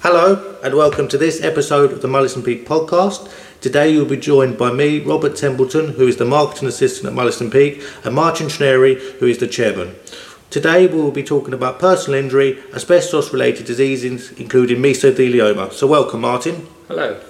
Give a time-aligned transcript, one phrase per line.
[0.00, 3.28] Hello, and welcome to this episode of the Mullis and Peake podcast.
[3.60, 7.40] Today you'll be joined by me, Robert Templeton, who is the marketing assistant at Mullis
[7.40, 9.96] and Peake, and Martyn Trenerry, who is the chairman.
[10.50, 15.72] Today we will be talking about personal injury, asbestos related diseases, including mesothelioma.
[15.72, 16.68] So, welcome, Martyn.
[16.86, 17.20] Hello.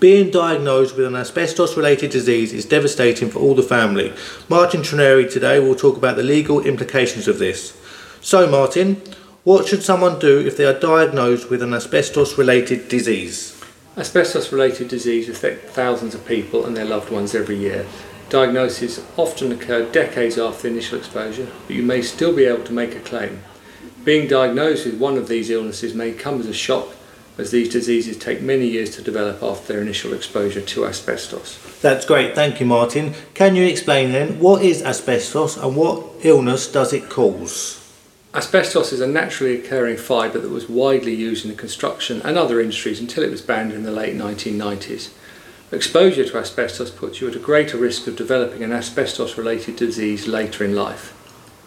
[0.00, 4.14] Being diagnosed with an asbestos related disease is devastating for all the family.
[4.48, 7.78] Martyn Trenerry today will talk about the legal implications of this.
[8.22, 9.02] So, Martyn,
[9.46, 13.56] what should someone do if they are diagnosed with an asbestos related disease?
[13.96, 17.86] Asbestos related disease affects thousands of people and their loved ones every year.
[18.28, 22.72] Diagnosis often occur decades after the initial exposure, but you may still be able to
[22.72, 23.40] make a claim.
[24.02, 26.88] Being diagnosed with one of these illnesses may come as a shock
[27.38, 31.56] as these diseases take many years to develop after their initial exposure to asbestos.
[31.80, 33.14] That's great, thank you, Martyn.
[33.34, 37.85] Can you explain then what is asbestos and what illness does it cause?
[38.36, 42.60] Asbestos is a naturally occurring fibre that was widely used in the construction and other
[42.60, 45.08] industries until it was banned in the late 1990s.
[45.72, 50.28] Exposure to asbestos puts you at a greater risk of developing an asbestos related disease
[50.28, 51.14] later in life.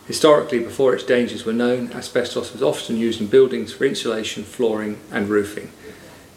[0.06, 5.00] Historically, before its dangers were known, asbestos was often used in buildings for insulation, flooring,
[5.12, 5.72] and roofing.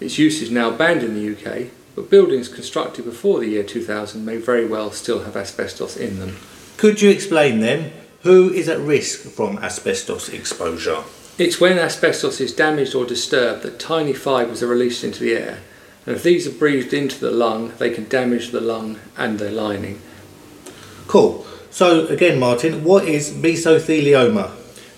[0.01, 4.25] Its use is now banned in the UK, but buildings constructed before the year 2000
[4.25, 6.39] may very well still have asbestos in them.
[6.79, 7.93] Could you explain then
[8.23, 11.03] who is at risk from asbestos exposure?
[11.39, 15.59] It's when asbestos is damaged or disturbed that tiny fibres are released into the air,
[16.07, 19.51] and if these are breathed into the lung, they can damage the lung and their
[19.51, 20.01] lining.
[21.09, 21.47] Cool.
[21.71, 24.53] So, again, Martyn, what is mesothelioma?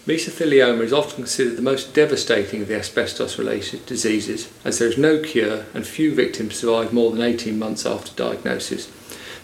[0.06, 4.98] Mesothelioma is often considered the most devastating of the asbestos related diseases, as there is
[4.98, 8.92] no cure and few victims survive more than 18 months after diagnosis.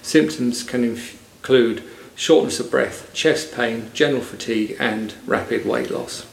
[0.03, 1.83] Symptoms can include
[2.21, 6.27] shortness of breath, chest pain, general fatigue, and rapid weight loss.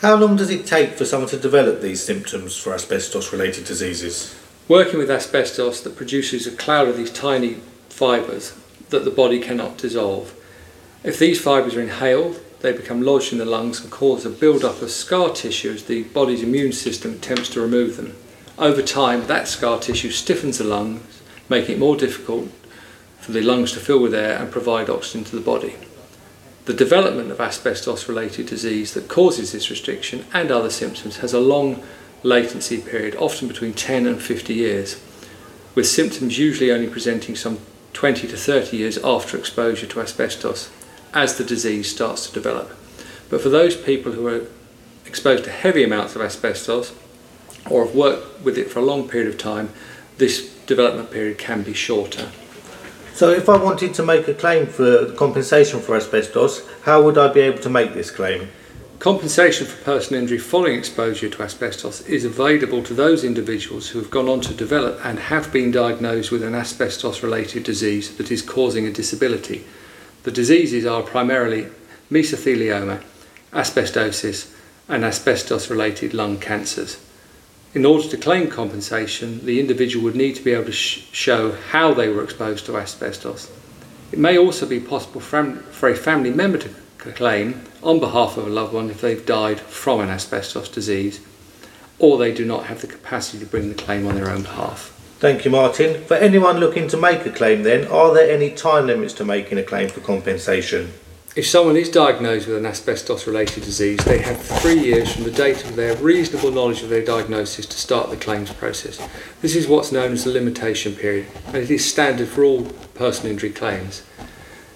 [0.00, 4.36] How long does it take for someone to develop these symptoms for asbestos related diseases?
[4.66, 7.58] Working with asbestos that produces a cloud of these tiny
[7.88, 8.58] fibres
[8.90, 10.34] that the body cannot dissolve.
[11.04, 14.82] If these fibres are inhaled, they become lodged in the lungs and cause a build-up
[14.82, 18.16] of scar tissue as the body's immune system attempts to remove them.
[18.58, 22.50] Over time, that scar tissue stiffens the lungs, making it more difficult
[23.28, 25.76] for the lungs to fill with air and provide oxygen to the body.
[26.64, 31.38] The development of asbestos related disease that causes this restriction and other symptoms has a
[31.38, 31.82] long
[32.22, 34.98] latency period, often between 10 and 50 years,
[35.74, 37.58] with symptoms usually only presenting some
[37.92, 40.70] 20 to 30 years after exposure to asbestos
[41.12, 42.74] as the disease starts to develop.
[43.28, 44.46] But for those people who are
[45.04, 46.94] exposed to heavy amounts of asbestos
[47.68, 49.68] or have worked with it for a long period of time,
[50.16, 52.30] this development period can be shorter.
[53.18, 57.26] So, if I wanted to make a claim for compensation for asbestos, how would I
[57.32, 58.48] be able to make this claim?
[59.00, 64.08] Compensation for personal injury following exposure to asbestos is available to those individuals who have
[64.08, 68.40] gone on to develop and have been diagnosed with an asbestos related disease that is
[68.40, 69.64] causing a disability.
[70.22, 71.66] The diseases are primarily
[72.12, 73.02] mesothelioma,
[73.52, 74.54] asbestosis,
[74.86, 77.04] and asbestos related lung cancers.
[77.78, 81.52] In order to claim compensation, the individual would need to be able to sh- show
[81.70, 83.52] how they were exposed to asbestos.
[84.10, 86.70] It may also be possible for, for a family member to
[87.12, 91.20] claim on behalf of a loved one if they've died from an asbestos disease
[92.00, 94.92] or they do not have the capacity to bring the claim on their own behalf.
[95.20, 96.02] Thank you, Martyn.
[96.02, 99.56] For anyone looking to make a claim, then, are there any time limits to making
[99.58, 100.94] a claim for compensation?
[101.38, 105.30] If someone is diagnosed with an asbestos related disease, they have three years from the
[105.30, 108.98] date of their reasonable knowledge of their diagnosis to start the claims process.
[109.40, 112.64] This is what's known as the limitation period, and it is standard for all
[112.96, 114.02] personal injury claims.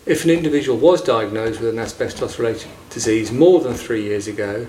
[0.07, 4.69] If an individual was diagnosed with an asbestos related disease more than three years ago,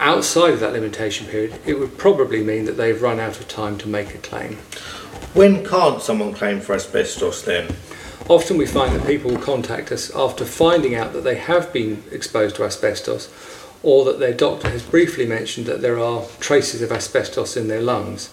[0.00, 3.78] outside of that limitation period, it would probably mean that they've run out of time
[3.78, 4.56] to make a claim.
[5.32, 7.74] When can't someone claim for asbestos then?
[8.30, 12.04] Often we find that people will contact us after finding out that they have been
[12.12, 13.28] exposed to asbestos
[13.82, 17.82] or that their doctor has briefly mentioned that there are traces of asbestos in their
[17.82, 18.30] lungs.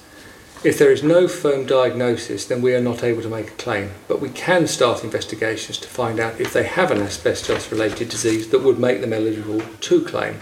[0.63, 3.89] If there is no firm diagnosis, then we are not able to make a claim,
[4.07, 8.49] but we can start investigations to find out if they have an asbestos related disease
[8.49, 10.39] that would make them eligible to claim.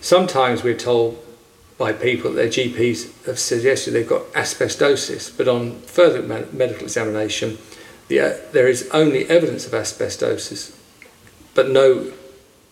[0.00, 1.22] Sometimes we're told
[1.76, 7.58] by people that their GPs have suggested they've got asbestosis, but on further medical examination,
[8.08, 10.76] the, uh, there is only evidence of asbestosis,
[11.54, 12.12] but no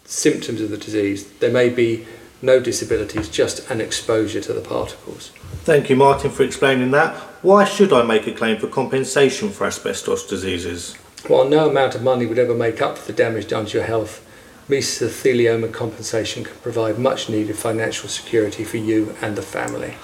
[0.04, 1.26] symptoms of the disease.
[1.38, 2.06] There may be
[2.42, 5.30] no disabilities, just an exposure to the particles.
[5.64, 7.16] Thank you, Martyn, for explaining that.
[7.42, 10.94] Why should I make a claim for compensation for asbestos diseases?
[11.26, 13.86] While no amount of money would ever make up for the damage done to your
[13.86, 14.20] health,
[14.68, 19.94] mesothelioma compensation can provide much needed financial security for you and the family.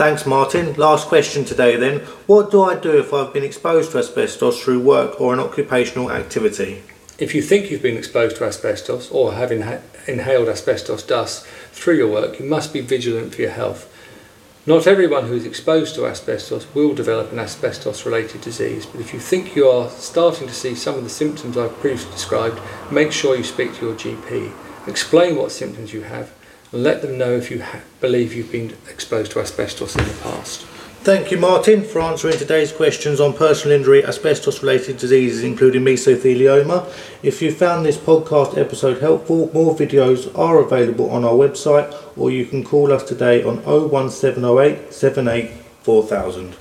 [0.00, 0.72] Thanks, Martyn.
[0.76, 1.98] Last question today then.
[2.26, 6.10] What do I do if I've been exposed to asbestos through work or an occupational
[6.10, 6.82] activity?
[7.18, 11.98] If you think you've been exposed to asbestos or have inha- inhaled asbestos dust through
[11.98, 13.94] your work, you must be vigilant for your health.
[14.64, 19.12] Not everyone who is exposed to asbestos will develop an asbestos related disease, but if
[19.12, 22.58] you think you are starting to see some of the symptoms I've previously described,
[22.90, 24.50] make sure you speak to your GP.
[24.86, 26.32] Explain what symptoms you have
[26.72, 30.66] let them know if you ha- believe you've been exposed to asbestos in the past.
[31.02, 36.86] Thank you, Martyn, for answering today's questions on personal injury, asbestos related diseases, including mesothelioma.
[37.22, 42.30] If you found this podcast episode helpful, more videos are available on our website, or
[42.30, 45.50] you can call us today on 01708 78
[45.82, 46.54] 4000.